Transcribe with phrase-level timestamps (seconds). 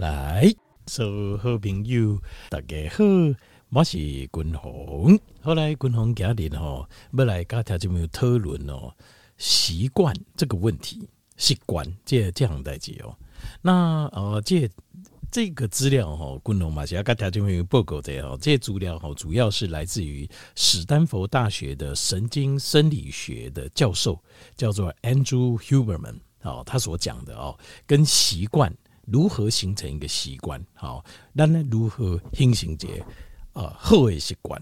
[0.00, 0.50] 来，
[0.86, 2.18] 所有好朋友，
[2.48, 3.04] 大家好，
[3.68, 5.20] 我是君鸿。
[5.42, 8.94] 后来君鸿家里吼，要来跟大家有讨论哦，
[9.36, 13.14] 习惯这个问题，习惯这这样代志哦。
[13.60, 14.66] 那呃，这
[15.30, 18.38] 这个资料哈，君鸿嘛是要跟大家有报告的哦。
[18.40, 20.26] 这些资料哈，主要是来自于
[20.56, 24.18] 史丹佛大学的神经生理学的教授，
[24.56, 26.20] 叫做 Andrew Huberman。
[26.42, 27.54] 哦，他所讲的哦，
[27.86, 28.74] 跟习惯
[29.06, 32.88] 如何形成一个习惯，好，那呢如何形成这
[33.52, 34.60] 呃好的习惯？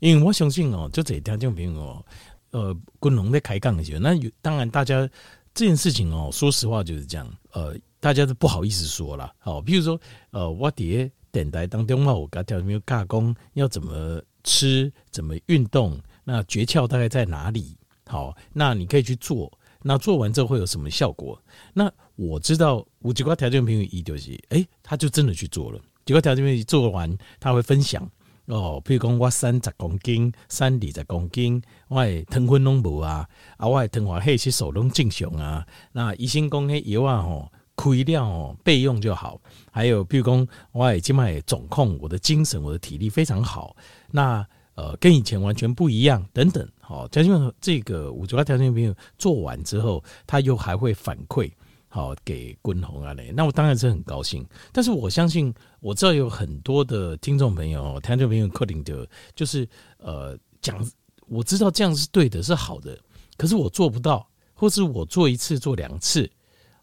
[0.00, 2.06] 因为我相信哦，就这条件朋友哦，
[2.50, 5.08] 呃，君鸿在开讲的时候，那有当然大家
[5.54, 9.98] 这件事情哦，说实话就是这样，呃，大家都不好意思说了，好，比如说
[10.30, 17.76] 呃，我在电台当中嘛，我跟条朋友讲要怎么吃，怎么运动，那诀窍大概在哪里？
[18.06, 19.50] 好，那你可以去做。
[19.88, 21.40] 那做完之后会有什么效果？
[21.72, 25.80] 那我知道五几块条件朋友一就是，哎、他就真的去做了。
[26.04, 28.10] 几块条件朋友做完，他会分享
[28.46, 35.64] 哦，比如讲我三十公斤，三二十公斤，我糖分拢无啊，啊，我糖化黑吸收拢正常啊。
[35.92, 39.40] 那医生讲迄药啊吼，开了哦，备用就好。
[39.70, 43.76] 还有比如讲我今麦总控，我的精神，我的体力非常好。
[44.10, 44.44] 那
[44.76, 46.66] 呃，跟以前完全不一样，等等。
[46.80, 51.50] 好，条件这个五九八条件朋友做完之后，他又还会反馈
[51.88, 54.46] 好给滚红啊嘞，那我当然是很高兴。
[54.72, 59.66] 但是我相信，我知道有很多的听众朋友，听众朋友克林德，就是
[59.96, 60.78] 呃讲，
[61.26, 62.98] 我知道这样是对的，是好的，
[63.38, 66.30] 可是我做不到，或是我做一次做两次，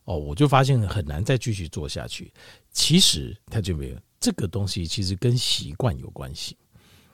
[0.05, 2.33] 哦，我就发现很难再继续做下去。
[2.71, 6.57] 其实他就没有这个东西其实跟习惯有关系。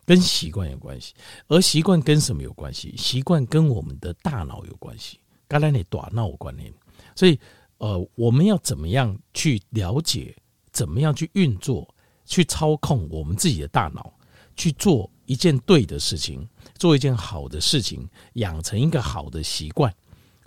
[0.09, 1.13] 跟习惯有关系，
[1.49, 2.95] 而习惯跟什么有关系？
[2.97, 6.73] 习惯跟我们的大脑有关系，刚才你大脑观念。
[7.15, 7.39] 所以，
[7.77, 10.35] 呃，我们要怎么样去了解，
[10.71, 11.87] 怎么样去运作，
[12.25, 14.11] 去操控我们自己的大脑，
[14.55, 19.93] 去做一件对的事情，做一件好的事情，养成一个好的习惯。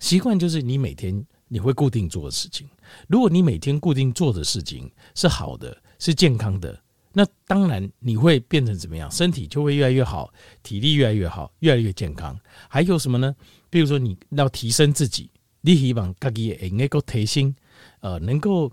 [0.00, 2.69] 习惯就是你每天你会固定做的事情。
[3.06, 6.82] 如果你每天固定做的事情是好的，是健康的。
[7.14, 9.10] 那当然，你会变成怎么样？
[9.10, 12.38] 身体就会越来越好，体力越来越好，越来越健康。
[12.68, 13.34] 还有什么呢？
[13.68, 15.30] 比如说，你要提升自己，
[15.60, 17.54] 你希望自己能够提升，
[18.00, 18.72] 呃，能够，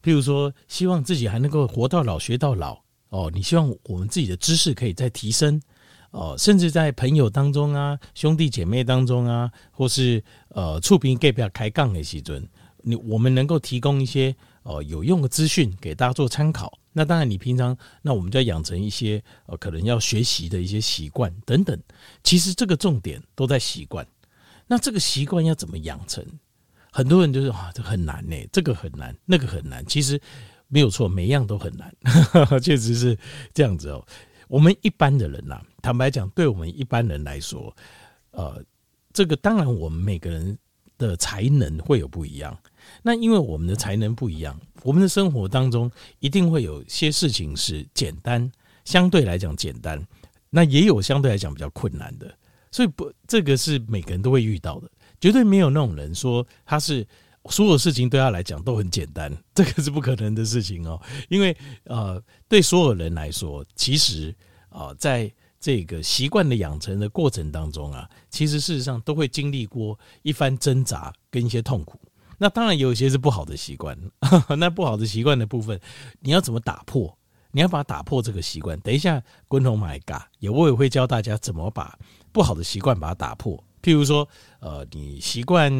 [0.00, 2.78] 比如说，希望自己还能够活到老学到老
[3.10, 3.30] 哦。
[3.34, 5.60] 你希望我们自己的知识可以再提升
[6.12, 12.48] 哦，甚至在朋友当中啊，兄弟姐妹当中啊，或是呃，触屏盖表开杠的时阵，
[12.82, 16.78] 你我们能够提供一些呃有用的资讯给大家做参考。
[16.96, 21.78] 那当然，你平常那我们就要养成一些呃，可能要学习的一些习惯等等。
[22.22, 24.06] 其实这个重点都在习惯。
[24.66, 26.24] 那这个习惯要怎么养成？
[26.92, 29.84] 很多人就是啊，这很难呢，这个很难，那个很难。
[29.84, 30.18] 其实
[30.68, 31.92] 没有错，每一样都很难，
[32.62, 33.18] 确实是
[33.52, 34.06] 这样子哦。
[34.46, 37.74] 我们一般的人呐，坦白讲，对我们一般人来说，
[38.30, 38.62] 呃，
[39.12, 40.56] 这个当然我们每个人
[41.06, 42.56] 的才能会有不一样。
[43.02, 48.50] 那因为我们的才能不一样，我们的生活当中一定会有些事情是简单，
[48.84, 50.00] 相对来讲简单，
[50.50, 52.32] 那也有相对来讲比较困难的，
[52.70, 57.06] 所以不，这个是每个人都会遇到的，绝对没有那种人说他是
[57.50, 61.00] 所有事情对他来讲都很简单，这个是不可能的事情哦。
[61.28, 64.34] 因为呃，对所有人来说，其实
[64.70, 65.32] 啊、在
[65.64, 71.98] 这个习惯的养成的过程当中啊，其实事实上都会经历过一番挣扎跟一些痛苦。
[72.36, 73.98] 那当然有一些是不好的习惯，
[74.58, 75.80] 那不好的习惯的部分，
[76.20, 77.16] 你要怎么打破？
[77.50, 78.78] 你要把它打破这个习惯。
[78.80, 81.98] 等一下，君鸿买嘎也我也会教大家怎么把
[82.30, 83.56] 不好的习惯把它打破。
[83.82, 84.28] 譬如说，
[84.60, 85.72] 呃，你习惯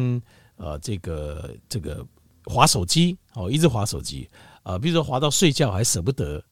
[0.55, 2.03] 呃这个这个
[2.45, 4.27] 滑手机哦，一直滑手机
[4.63, 6.43] 啊，比如说滑到睡觉还舍不得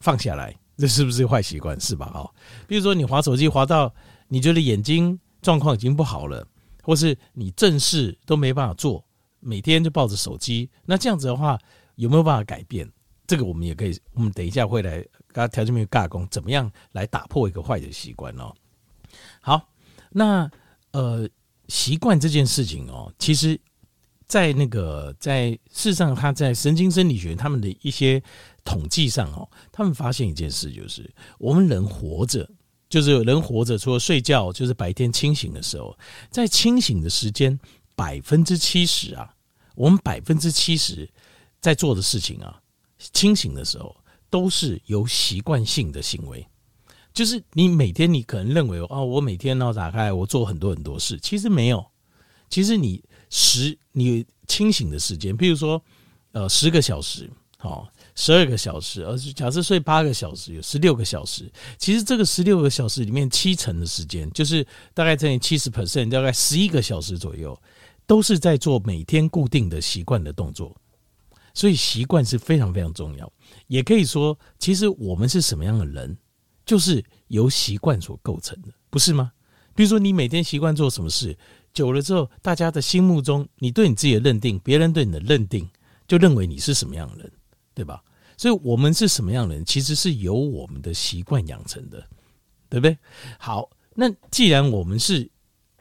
[0.00, 1.78] 放下来，这是不是坏习惯？
[1.80, 2.10] 是吧？
[2.14, 2.30] 哦，
[2.66, 3.94] 比如说你滑手机滑到
[4.28, 6.46] 你觉得眼睛状况已经不好了，
[6.82, 9.04] 或是你正事都没办法做。
[9.44, 11.58] 每天就抱着手机，那这样子的话
[11.96, 12.88] 有没有办法改变？
[13.26, 18.54] 这个我们也可以，我们等一下会来跟他条件没有尬工，怎么样来打破一个坏的习惯哦？
[19.40, 19.68] 好，
[20.10, 20.48] 那
[20.92, 21.28] 呃，
[21.66, 23.58] 习惯这件事情哦，其实，
[24.32, 28.22] 在那个在事实上，他在神经生理学他们的一些
[28.64, 32.48] 统计上哦，他们发现一件事，就是我们人活着，
[32.88, 35.94] 就是人活着，除了睡觉，就是白天清醒的时候，
[36.30, 37.60] 在清醒的时间。
[37.94, 39.34] 百分之七十啊，
[39.74, 41.06] 我们百分之七十
[41.60, 42.58] 在做的事情啊，
[43.12, 43.94] 清醒的时候
[44.30, 46.44] 都是有习惯性的行为，
[47.12, 51.84] 就是你每天你可能认为哦，我每天呢打开我做很多很多事，其实没有，
[52.48, 55.82] 其实你十你清醒的时间，比如说
[56.32, 61.50] 呃十个小时，好，十二个小时，而是假设睡八个小时，有十六个小时。
[61.78, 67.58] 其实这个十六个小时里面，七成的时间，就是大概在七十 percent，大概十一个小时左右，
[68.06, 70.76] 都是在做每天固定的习惯的动作。
[71.54, 73.32] 所以习惯是非常非常重要。
[73.66, 76.14] 也可以说，其实我们是什么样的人，
[76.66, 79.32] 就是由习惯所构成的，不是吗？
[79.74, 81.34] 比如说，你每天习惯做什么事，
[81.72, 85.68] 久了之后，大家的心目中，你对你自己的认定，别人对你的认定，
[86.06, 87.32] 就认为你是什么样的人。
[87.74, 88.04] 对吧？
[88.36, 92.06] 所以，我们是什么样的人，其实是由我们的习惯养成的，
[92.68, 92.94] 对不对？
[93.38, 95.26] 好，那既然我们是，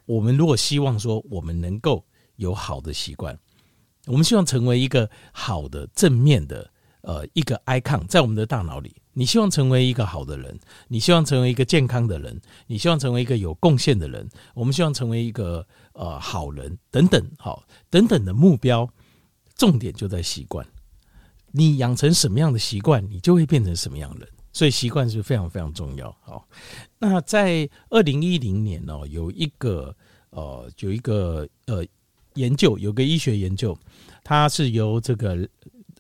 [0.06, 2.02] 我们如果希望说，我们能够
[2.38, 3.38] 有好的习惯，
[4.06, 6.72] 我们希望成为一个好的正面的
[7.02, 18.90] 呃一个 icon，在我们的大脑里，你希望成为一个好的人，你希望成为一个健康的人，你希望成为一个有贡献的人，我们希望成为一个呃好人等等，好等等的目标，
[19.56, 20.66] 重点就在习惯。
[21.52, 24.30] 你养成什么样的习惯，你就会变成什么样的人。
[24.54, 26.14] 所以习惯是非常非常重要。
[26.22, 26.46] 好，
[27.00, 29.96] 那在二零一零年哦，有一个
[30.32, 31.86] 呃，有一个呃
[32.34, 33.78] 研究，有个医学研究，
[34.24, 35.48] 它是由这个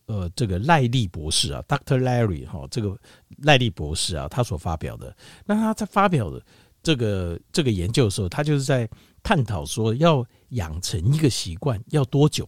[0.05, 2.01] 呃这个赖利博士啊，Dr.
[2.01, 2.97] Larry 哈，这个
[3.37, 5.15] 赖利博士啊，他所发表的。
[5.45, 6.41] 那他在发表的
[6.83, 8.89] 这个这个研究的时候，他就是在
[9.23, 12.47] 探讨说，要养成一个习惯要多久。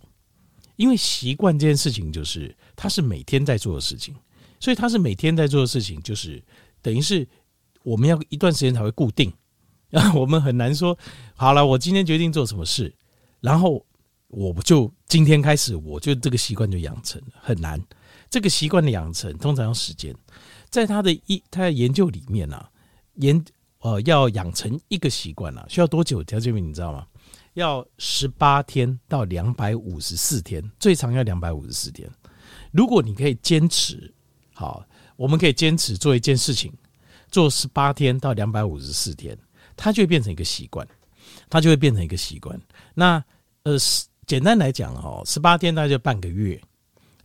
[0.75, 4.15] 因为习惯这件事情，就是他是每天在做的事情，
[4.59, 6.43] 所以他是每天在做的事情，就是
[6.81, 7.27] 等于是
[7.83, 9.31] 我们要一段时间才会固定，
[9.89, 10.97] 然 后我们很难说
[11.35, 12.91] 好了，我今天决定做什么事，
[13.39, 13.85] 然后
[14.29, 17.79] 我就今天开始，我就这个习惯就养成了，很难。
[18.31, 20.13] 这个习惯的养成通常要时间，
[20.71, 22.67] 在他的一他的研究里面啊，
[23.17, 23.45] 研
[23.83, 26.23] 呃要养成一个习惯啊，需要多久？
[26.23, 27.05] 条件明你知道吗？
[27.53, 32.09] 要十八天到两百五十四天，最长要两百五十四天。
[32.71, 34.11] 如果你可以坚持，
[34.53, 34.83] 好，
[35.17, 36.71] 我们可以坚持做一件事情，
[37.29, 39.37] 做十八天到两百五十四天，
[39.75, 40.87] 它就会变成一个习惯，
[41.49, 42.59] 它就会变成一个习惯。
[42.95, 43.23] 那
[43.63, 43.77] 呃，
[44.25, 46.59] 简单来讲哈，十八天大概就半个月，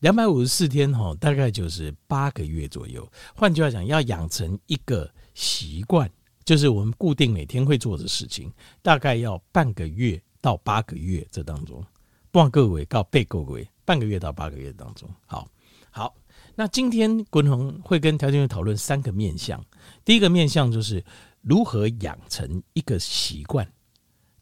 [0.01, 3.09] 两百五十四天哈，大概就是八个月左右。
[3.35, 6.11] 换句话讲，要养成一个习惯。
[6.49, 8.51] 就是我们固定每天会做的事情，
[8.81, 11.85] 大概要半个月到八个月这当中，
[12.31, 15.07] 半个月到八个月，半个月到八个月当中。
[15.27, 15.47] 好，
[15.91, 16.17] 好，
[16.55, 19.63] 那今天滚红会跟条件员讨论三个面向。
[20.07, 21.05] 第一个面向就是
[21.43, 23.71] 如何养成一个习惯，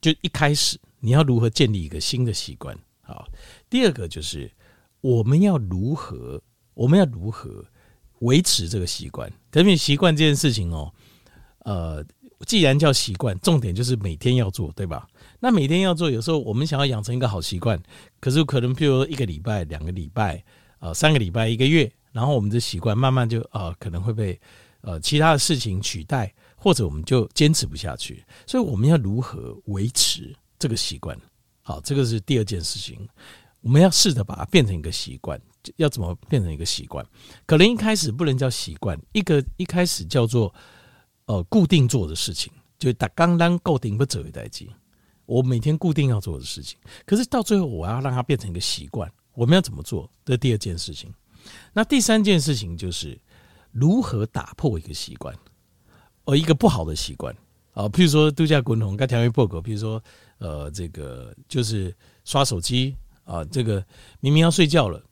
[0.01, 2.79] 就一开始你要如何建立一个新的习惯。
[3.03, 3.27] 好，
[3.69, 4.49] 第二个就是
[5.01, 6.41] 我们要如何，
[6.75, 7.65] 我们要如何
[8.21, 9.29] 维持这个习惯。
[9.51, 10.95] 特别习惯这件事情哦。
[11.67, 12.05] 呃，
[12.47, 15.05] 既然叫习惯，重点就是每天要做，对吧？
[15.41, 17.77] 那每天要做，有时候我们想要养成一个好习惯，
[18.21, 20.45] 可是可能譬如一个礼拜、两个礼拜、
[20.79, 24.41] 呃三个礼拜、一个月，然后我们的习惯慢慢就呃可能会被
[24.83, 28.25] 呃其他的事情取代，或者我们就坚持不下去。
[28.47, 31.19] 所以我们要如何维持这个习惯？
[31.63, 33.09] 好，这个是第二件事情，
[33.61, 35.41] 我们要试着把它变成一个习惯。
[35.79, 37.05] 要怎么变成一个习惯？
[37.45, 40.55] 可能一开始不能叫习惯，一个一开始叫做。
[41.27, 44.71] 呃，固定做的事情，就打刚刚固定不走一代机。
[45.27, 49.13] 我每天固定要做的事情，可是到最后我要让它变成一个习惯。
[49.35, 50.09] 我们要怎么做？
[50.25, 51.13] 这第二件事情。
[51.73, 53.19] 那第三件事情就是
[53.73, 55.35] 如何打破一个习惯，
[56.27, 57.37] 呃，一个不好的习惯
[57.73, 57.89] 啊。
[57.89, 60.01] 譬如说度假滚筒该条约破狗，譬如说
[60.39, 61.93] 呃，这个就是
[62.25, 63.85] 刷手机啊，这个
[64.21, 65.03] 明明要睡觉了，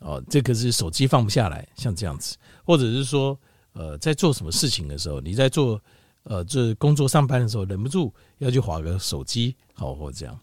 [0.00, 2.36] 哦，这个是手机放不下来，像这样子，
[2.66, 3.38] 或者是说。
[3.74, 5.80] 呃，在做什么事情的时候，你在做
[6.24, 10.40] 呃，这工作上班的时候，忍不住要去划个手机，好或这样，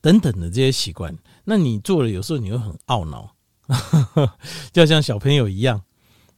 [0.00, 3.34] 等等的这些习惯，那你做了，有时候你会很懊恼，
[4.72, 5.82] 就像小朋友一样，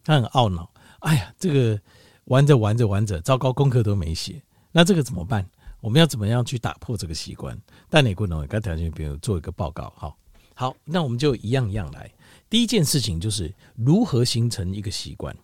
[0.02, 0.68] 他很懊恼。
[1.00, 1.80] 哎呀，这个
[2.24, 4.42] 玩着玩着玩着，糟糕，功课都没写，
[4.72, 5.48] 那这个怎么办？
[5.80, 7.56] 我们要怎么样去打破这个习惯？
[7.88, 10.16] 但你不能刚才就比如做一个报告，好，
[10.54, 12.10] 好，那我们就一样一样来。
[12.50, 15.36] 第一件事情就是如何形成一个习惯。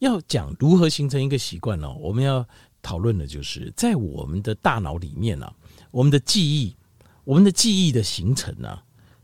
[0.00, 1.92] 要讲如何形成一个习惯呢？
[1.94, 2.46] 我们要
[2.82, 5.50] 讨论的就是在我们的大脑里面呢，
[5.92, 6.74] 我们的记忆，
[7.22, 8.78] 我们的记忆的形成呢，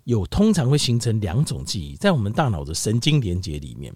[0.05, 3.93] 有通常会形成两种记忆，在我们大脑的神经连接里面，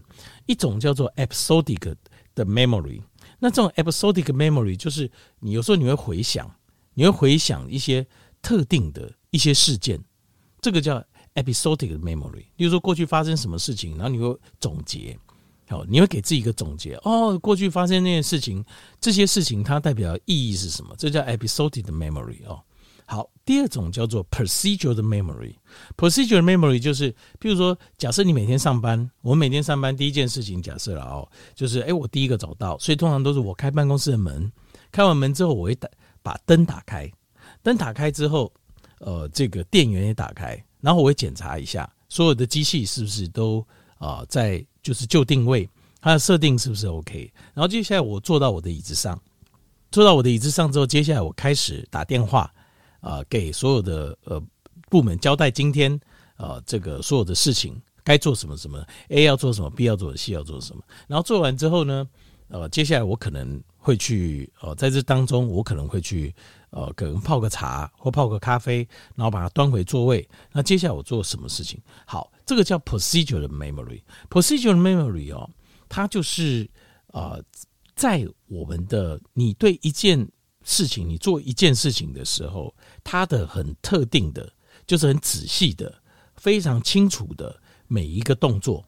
[0.47, 1.95] 一种叫做 episodic
[2.35, 3.01] 的 memory。
[3.39, 5.09] 那这种 episodic memory 就是
[5.39, 6.53] 你有时候你会回想，
[6.95, 8.05] 你会回想一些
[8.43, 10.03] 特定的一些事件，
[10.61, 11.03] 这个叫。
[11.35, 15.19] Episodic memory，例如说过去发生什么事情，然后你会总结，
[15.69, 16.95] 好，你会给自己一个总结。
[17.05, 18.65] 哦，过去发生那件事情，
[19.01, 20.95] 这些事情它代表意义是什么？
[20.99, 22.61] 这叫 episodic memory 哦。
[23.05, 25.55] 好，第二种叫做 procedural memory。
[25.97, 34.51] procedural memory 就是，譬如说，假设你每天上班，我每天上班第一件事情，假设了哦，就是，哎，我第一个走到，所以通常都是我开办公室的门，
[34.91, 35.89] 开完门之后，我会打
[36.23, 37.11] 把灯打开，
[37.62, 38.51] 灯打开之后，
[39.01, 45.67] 呃，这个电源也打开，然后我会检查一下所有的机器是不是都啊、在就是就定位，
[46.01, 49.19] 它的设定是不是 OK，然后接下来我坐到我的椅子上。
[49.93, 52.53] 坐到我的椅子上之后，接下来我开始打电话，
[53.01, 54.43] 啊、给所有的呃
[54.91, 56.01] 部门交代今天
[56.37, 60.83] 呃这个所有的事情该做什么什么，A 要做什么，B 要做什么，C 要做什么。
[61.07, 62.09] 然后做完之后呢，
[62.49, 66.35] 呃，接下来我可能会去呃在这当中，我可能会去
[66.73, 70.29] 呃可能泡个茶或泡个咖啡，然后把它端回座位。
[70.52, 71.81] 那接下来我做什么事情？
[72.05, 74.02] 好，这个叫 procedural memory。
[74.29, 75.49] procedural memory 哦，
[75.88, 76.69] 它就是
[77.07, 77.38] 啊。
[77.38, 77.45] 呃
[77.95, 80.26] 在我们的你对一件
[80.64, 82.75] 事情，你做一件事情的时候，
[83.05, 84.50] 它的很特定的，
[84.87, 85.95] 就是很仔细的、
[86.37, 87.55] 非常清楚的
[87.87, 88.83] 每一个动作，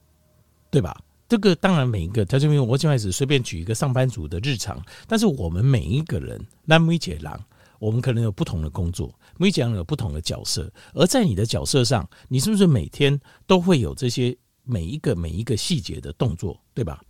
[0.70, 0.98] 对吧？
[1.28, 7.38] 这个当然每一个，他就因为我现在只随便举一个上班族的日常，但是我们每一个人，那每一郎，
[7.84, 17.02] 我们可能有不同的工作，每讲有不同的角色，而在你的角色上，你是不是每天都会有这些每一个每一个细节的动作，对吧？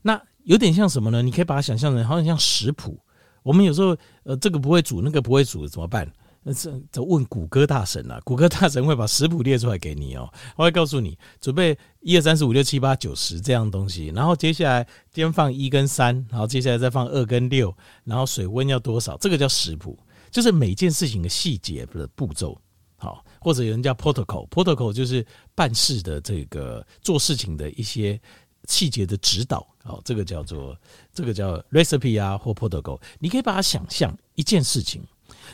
[0.00, 1.20] 那有点像什么呢？
[1.20, 2.98] 你可以把它想象成好像像食谱。
[3.42, 6.10] 我们有时候呃，这个不会煮，那个不会煮，怎么办？
[6.46, 19.16] 那这这问谷歌大神啊，谷歌大神会把食谱列出来给你哦，他会告诉你准备一二三四五六七八九十这样东西，然后接下来先放一跟三，然后接下来再放二跟六，然后水温要多少？
[19.16, 19.98] 这个叫食谱，
[20.34, 22.60] 就是每件事情的细节的步骤。
[22.96, 25.24] 好，或者有人叫 protocol，protocol 就是
[25.54, 28.20] 办事的这个做事情的一些。
[28.66, 30.74] 细节的指导，好，这个叫做
[31.12, 32.98] 这个叫 recipe 啊，或 protocol。
[33.18, 35.02] 你可以把它想象一件事情，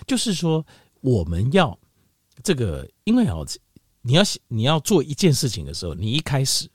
[0.06, 0.64] 就是说
[1.00, 1.76] 我们要
[2.44, 3.44] 这个，因为哦，
[4.00, 6.70] 你要你要做一件事情的时候，你一开始，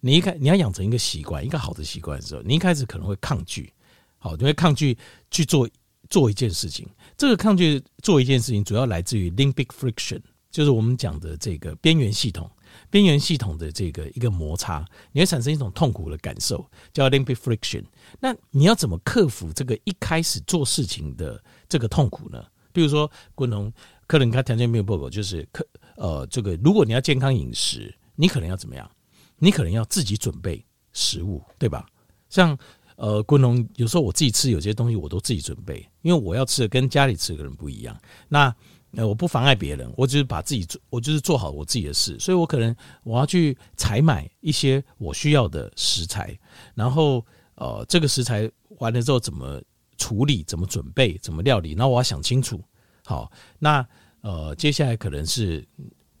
[0.00, 3.72] 你一开你要养成一个习惯，一个好的习惯的时候，你一开始可能会抗拒，
[4.18, 4.98] 好，你会抗拒
[5.30, 5.70] 去做
[6.10, 6.88] 做一件事情。
[7.16, 10.20] 这个抗拒做一件事情，主要来自于 limbic friction，
[10.50, 12.50] 就是我们讲的这个边缘系统。
[12.90, 17.82] 边缘系统的这个一个摩擦，你会产生一种痛苦的感受，叫 limbic friction。
[18.20, 22.44] 那你要怎么克服这个一开始做事情的这个痛苦呢？
[22.72, 23.72] 比如说，滚龙
[24.06, 28.90] 可能他条件没有报告，就是可呃，这个如果你要健康饮食，你可能要怎么样？
[29.38, 31.86] 你可能要自己准备食物，对吧？
[32.28, 32.56] 像
[32.96, 37.96] 呃，滚龙有时候我自己吃有些东西我都自己准备，因为我要吃的跟家里吃的人不一样。
[38.28, 38.54] 那
[38.92, 42.74] 呃，我不妨碍别人，我只是把自己做，我就是做好我自己的事，所以我可能
[43.04, 46.38] 我要去采买一些我需要的食材，
[46.74, 47.24] 然后
[47.56, 49.60] 呃，这个食材完了之后怎么
[49.98, 52.62] 处理、怎么准备、怎么料理，那我要想清楚。
[53.04, 53.86] 好，那
[54.22, 55.66] 呃，接下来可能是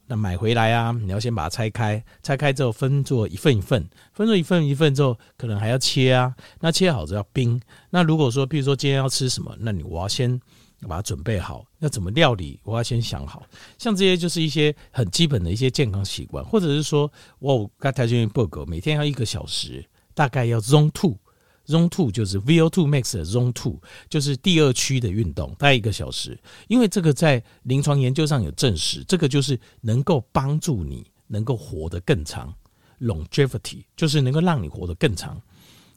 [0.06, 7.60] 那买回来啊，你要先把它拆开，拆开之后分做一份一份，分做一份一份之后，可能还要切啊，那切好之后要冰。
[7.90, 10.40] 那如果说，譬如说今天要吃什么，那你我要先。
[10.86, 12.60] 把它准备好，要怎么料理？
[12.62, 13.42] 我要先想好。
[13.78, 19.84] 像这些就是一些很基本的一些健康习惯，或者是说，我刚才就报告，每天要一个小时，
[20.14, 20.90] 大概要 zone
[21.66, 26.38] Zone two 就是 VO2 max 的 zone two，就是第二区的运动，大概一个小时。
[26.68, 32.54] 因为这个在临床研究上有证实，这个就是能够帮助你能够活得更长
[33.00, 35.40] ，longevity 就是能够让你活得更长。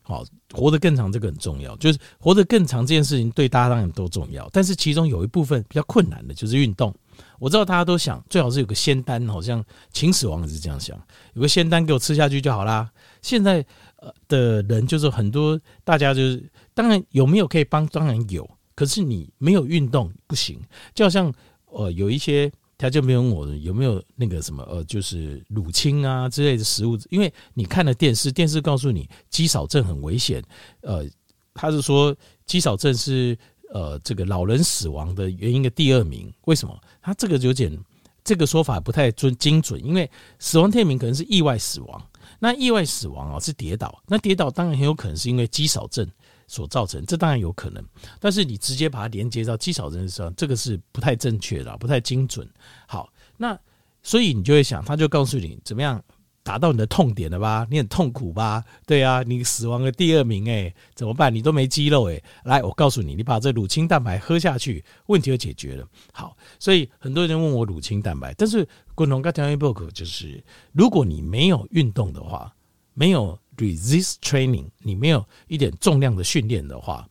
[0.01, 1.75] 好，活得更长，这个很重要。
[1.77, 4.49] 就是活得更长这件事情，对大家当然都重要。
[4.51, 6.91] 但是其中有一部分比较困难的，就是运动。
[7.38, 10.99] 我知道大家都想，最好是有个仙丹，好像秦始皇也是这样想，
[11.33, 12.89] 有个仙丹给我吃下去就好啦。
[13.21, 13.63] 现在
[14.01, 18.50] 呃的人就是很多，大家就是当然有没有可以帮，当然有。
[18.75, 20.60] 可是你没有运动不行，
[20.94, 21.34] 就好像
[21.65, 22.51] 呃有一些。
[22.82, 30.41] 他就没有我有没有那个什么呃，就是乳清啊之类的食物，因为你看了电视，电视告诉你肌少症很危险，
[30.79, 31.06] 呃，
[31.53, 32.15] 他是说
[32.46, 33.38] 肌少症是
[33.74, 36.82] 呃这个老人死亡的原因的第二名，为什么？
[37.01, 37.77] 他这个有点
[38.24, 42.01] 这个说法不太准精准，因为死亡第二名可能是意外死亡，
[42.39, 46.10] 那意外死亡啊是跌倒，那跌倒当然很有可能是因为肌少症。
[46.51, 47.86] 所造成，这当然有可能，
[48.19, 52.50] 但是你直接把它连接到肌少症上，这个是不太正确的，不太精准。
[52.88, 53.55] 好，那
[54.01, 56.03] 所以你就会想，他就告诉你怎么样
[56.41, 57.67] 达到你的痛点了吧？
[57.69, 58.63] 你很痛苦吧？
[58.88, 61.31] 对啊，你死亡的第二名诶，怎么办？
[61.31, 62.24] 你都没肌肉诶。
[62.46, 65.88] 来，我告诉你，你把这乳清蛋白喝下去，问题就解决了。
[66.12, 68.67] 好，所以很多人问我乳清蛋白，但是
[69.00, 72.53] 共同跟条件报告就是，如果你没有运动的话，
[72.94, 73.39] 没有。
[73.60, 77.06] resist training，你没有一点重量的训练的话，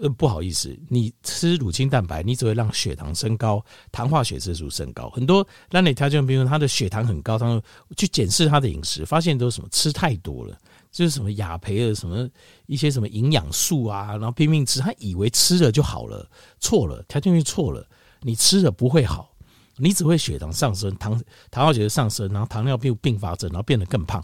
[0.00, 5.10] 呃，不好意思，你吃乳清蛋白，你只会让血糖升高，糖化血色素升高。
[5.10, 7.60] 很多让你条件病人，他的血糖很高，他们
[7.96, 10.56] 去检视他的饮食，发现都是什么吃太多了，
[10.92, 12.30] 就是什么亚培尔什么
[12.66, 16.30] 一些什么营养素啊，然后拼命吃，他以为吃了就好了，
[16.60, 17.84] 错了，条件就错了，
[18.20, 19.34] 你吃了不会好，
[19.78, 21.18] 你只会血糖上升，糖
[21.50, 24.22] 糖化血色上升，然后糖尿病并发症，然后变得更胖。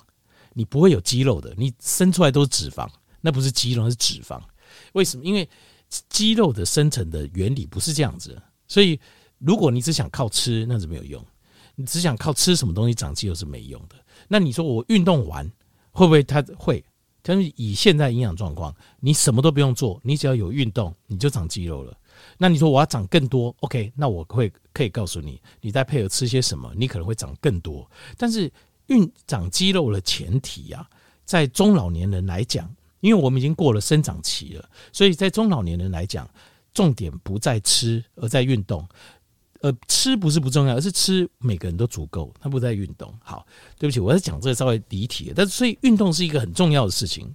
[0.53, 2.89] 你不会有肌肉的，你生出来都是脂肪，
[3.21, 4.41] 那不是肌肉，是脂肪。
[4.93, 5.25] 为什么？
[5.25, 5.49] 因为
[6.09, 8.41] 肌肉的生成的原理不是这样子。
[8.67, 8.99] 所以，
[9.39, 11.25] 如果你只想靠吃，那是没有用。
[11.77, 13.97] 你只想靠吃什么东西长肌肉是没用的。
[14.29, 15.45] 那你说我运动完
[15.91, 16.23] 会不会？
[16.23, 16.85] 它会。
[17.21, 21.97] 但是以现在营养状况，你什么都不用做，你只要有运动，你就长肌肉了。
[22.39, 27.89] 那你说我要长更多？OK，那我会可以告诉你，你再配合吃些什么，你可能会长更多。
[28.17, 28.51] 但是。
[28.89, 30.87] 运长肌肉的前提啊，
[31.25, 36.29] 在中老年人来讲，因为我们已经过了生长期了，所以在中老年人来讲，
[36.75, 38.87] 重点不在吃，而在运动。
[39.63, 43.11] 呃，吃不是不重要，而是吃每个人都足够，他不在运动。
[43.23, 43.47] 好，
[43.79, 47.35] 对不起，我在讲这个稍微离题，但是所以运动是一个很重要的事情。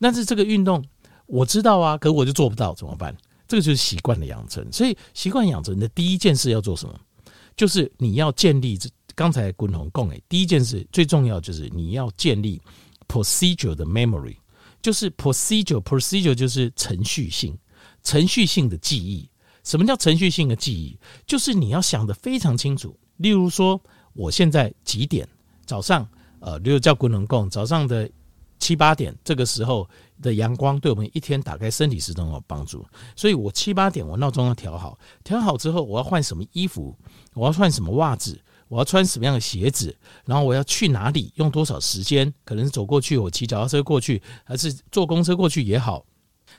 [0.00, 0.82] 但是这个运动
[1.26, 3.14] 我知道啊，可我就做不到，怎么办？
[3.48, 4.64] 这个就是习惯的养成。
[4.70, 7.00] 所以习惯养成的第一件事要做什么？
[7.56, 8.88] 就是你要建立这。
[9.14, 12.62] 刚才滚红共诶，第一件事最重要就是你要建立
[13.08, 14.36] procedure 的 memory，
[14.80, 17.58] 就是 procedure procedure 就是程序性
[18.04, 19.28] 程序性的记忆。
[19.64, 20.96] 什么叫程序性的记忆？
[21.26, 22.96] 就是你要想得非常清楚。
[23.16, 25.28] 例如说，我现在几点？
[25.66, 28.08] 早上呃，例如叫滚红共早上的
[28.58, 29.88] 七八点这个时候
[30.20, 32.84] 的阳光对我们一天打开身体是很有帮助。
[33.16, 36.94] 所以我七八点我闹钟要调好，调好之后我要换什么衣服？
[37.34, 38.40] 我要换什么袜子？
[38.68, 39.96] 我要穿什么样的鞋子？
[40.26, 41.32] 然后我要去哪里？
[41.36, 42.32] 用多少时间？
[42.44, 46.04] 可能是走过去，我骑脚踏车过去，还是坐公车过去也好。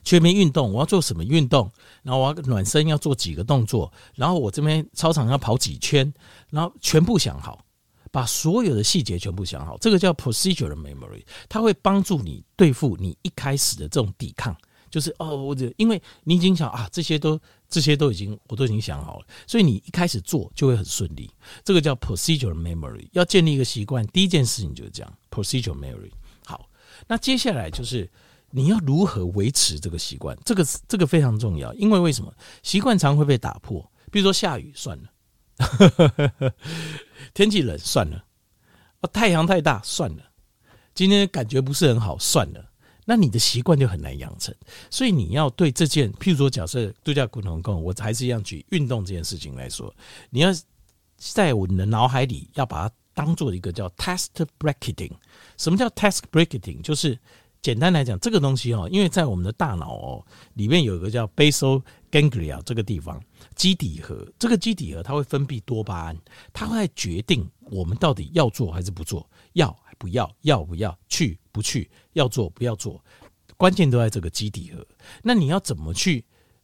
[0.04, 1.72] 全民运动，我要做什么运动？
[2.02, 3.92] 然后我要暖身，要做几个动作？
[4.16, 6.12] 然后我这边操场要跑几圈？
[6.50, 7.64] 然后全部想好，
[8.12, 9.78] 把所有的细节全部想好。
[9.80, 14.56] 这个叫 procedural memory，它会帮助你对付你一开始的这种抵抗。
[14.90, 21.30] 就是哦，我这因为你已经想啊，这些都这些都已经我都已经想好了，所以你一开始做就会很顺利。
[21.64, 26.10] 这个叫 procedural memory，要建立一个习惯，第一件事情就是这样 procedural memory。
[26.44, 26.68] 好，
[27.08, 28.10] 那接下来就是
[28.50, 32.34] 你要如何维持这个习惯，这个这个非常重要，因为为什么
[32.64, 33.80] 习惯常会被打破？
[34.12, 36.54] 比如说下雨算了，
[37.34, 38.24] 天气冷算了，
[39.02, 40.24] 哦，太阳太大算了，
[40.94, 42.66] 今天感觉不是很好算了。
[43.06, 44.54] 那你的习惯就很难养成，
[44.92, 49.92] 所以你要对这件，譬如说，假设度假古同共，我还是一样举运动这件事情来说，
[50.30, 50.52] 你要
[51.18, 54.28] 在我的脑海里要把它当做一个叫 task
[54.60, 55.12] bracketing。
[55.58, 56.84] 什么叫 task bracketing？
[56.84, 57.18] 就是
[57.62, 63.22] 简单来讲，这个东西哦，因为在我们的大脑哦里面有一个叫 basal ganglia 这个地方
[63.56, 66.18] 基底核，这个基底核它会分泌多巴胺，
[66.54, 69.76] 它会决定我们到底要做还是不做，要。
[70.00, 71.38] 不要，要不要去？
[71.52, 73.04] 不去，要做不要做，
[73.58, 74.88] 关键都在这个基底核。
[75.22, 76.24] 那你要怎么去？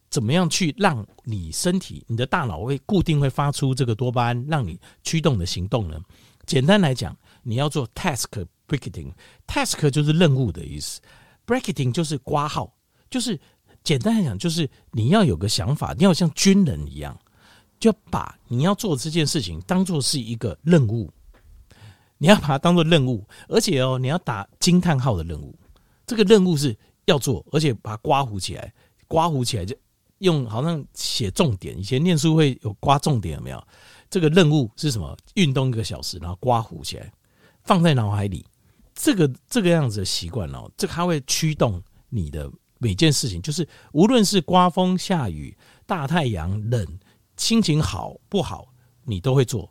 [0.10, 5.99] 怎么样去让你身体、你的大脑会固定会发出这个多巴胺，让你驱动的行动呢？
[6.45, 9.12] 简单来讲，你要做 task bracketing。
[9.47, 11.01] task 就是任务的意思
[11.45, 12.73] ，bracketing 就是括号，
[13.10, 13.39] 就是
[13.84, 17.17] 简单来讲，就是你要有个想法，你要像军人一样，
[17.80, 21.12] 就把你要做这件事情当做是一个任务。
[22.17, 25.54] 你要把它当做任务，而且哦，你要打惊叹号的任务。
[26.08, 26.75] 这个任务是
[27.06, 28.73] 要做，而且把它刮糊起来，
[29.06, 29.75] 刮糊起来就
[30.19, 31.78] 用好像写重点。
[31.78, 33.62] 以前念书会有刮重点，有没有？
[34.10, 35.15] 这个任务是什么？
[35.34, 37.12] 运动一个小时，然后刮糊起来，
[37.63, 38.45] 放在脑海里。
[38.95, 45.55] 这个这个样子的习惯哦，这它会驱动你的每件事情，就是无论是刮风下雨、
[45.86, 46.99] 大太阳、冷、
[47.38, 48.69] 心情好不好，
[49.03, 49.69] 你都会做。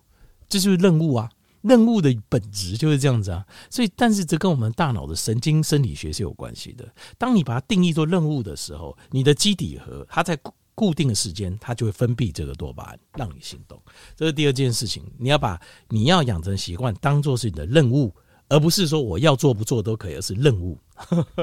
[0.49, 1.29] 这就是任务啊。
[1.63, 6.87] 任务的本质就是这样子啊，所以，但是这跟我们大脑的神经生理学是有关系的。
[7.17, 10.39] 当你把它定义做任务的时候，你的基底核它在
[10.75, 13.83] 固定的时间，它就会分泌这个多巴胺，让你行动。
[14.15, 15.59] 这是第二件事情，你要把
[15.89, 18.15] 你要养成习惯当做是你的任务，
[18.49, 20.79] 而不是说我要做不做都可以，而是任务。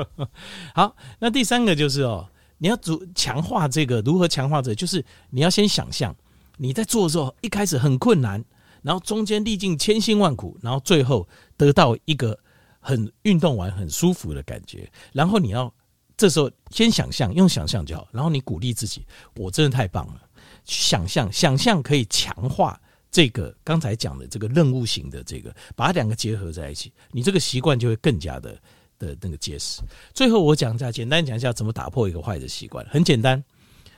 [0.74, 4.74] 好，那第三个就是哦，你要主强化这个，如何强化这？
[4.74, 6.16] 就是你要先想象
[6.58, 8.44] 你在做的时候，一开始很困难。
[8.84, 12.36] 然后中间历尽千辛万苦，然后最后得到一个
[12.80, 14.92] 很运动完很舒服的感觉。
[15.14, 15.72] 然后你要
[16.18, 18.08] 这时候先想象，用想象就好。
[18.12, 20.22] 然后你鼓励自己，我真的太棒了！
[20.66, 22.82] 想象，想象可以强化
[23.12, 28.58] 这个刚才讲的这个任务型的这个，把两个结合在一起，你这个习惯就会更加的
[28.98, 29.82] 的那个结实。
[30.14, 32.86] 最后我讲一下，简单讲一下怎么打破一个坏的习惯。
[32.90, 33.44] 很简单，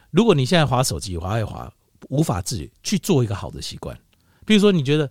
[0.09, 1.71] 如果你现在滑手机滑一滑
[2.09, 3.97] 无法自己去做一个好的习惯，
[4.45, 5.09] 比如说你觉得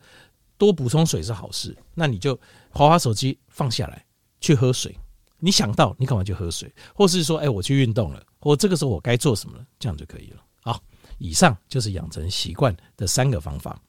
[0.58, 2.34] 多补充水是好事，那你就
[2.70, 4.04] 滑滑手机放下来
[4.40, 4.94] 去喝水。
[5.38, 10.42] 你想到你干嘛就喝水，或是说，哎，我去运动了，或这个时候我该做什么了，这样就可以了。
[10.60, 10.80] 好，
[11.18, 13.82] 以上就是养成习惯的三个方法。